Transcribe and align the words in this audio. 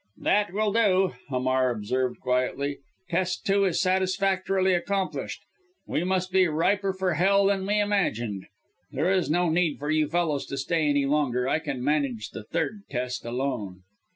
"That 0.17 0.51
will 0.51 0.73
do!" 0.73 1.13
Hamar 1.29 1.69
observed 1.69 2.21
quietly. 2.21 2.79
"Test 3.11 3.45
two 3.45 3.65
is 3.65 3.79
satisfactorily 3.79 4.73
accomplished. 4.73 5.41
We 5.85 6.03
must 6.03 6.31
be 6.31 6.47
riper 6.47 6.91
for 6.91 7.13
Hell 7.13 7.45
than 7.45 7.67
we 7.67 7.79
imagined. 7.79 8.47
There 8.91 9.11
is 9.11 9.29
no 9.29 9.49
need 9.51 9.77
for 9.77 9.91
you 9.91 10.07
fellows 10.07 10.47
to 10.47 10.57
stay 10.57 10.89
any 10.89 11.05
longer. 11.05 11.47
I 11.47 11.59
can 11.59 11.83
manage 11.83 12.29
the 12.31 12.41
third 12.43 12.81
test 12.89 13.25
alone." 13.25 13.83